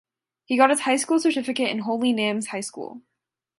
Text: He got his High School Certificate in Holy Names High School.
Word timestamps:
He 0.45 0.57
got 0.57 0.71
his 0.71 0.79
High 0.79 0.95
School 0.95 1.19
Certificate 1.19 1.69
in 1.69 1.77
Holy 1.77 2.11
Names 2.11 2.47
High 2.47 2.61
School. 2.61 3.03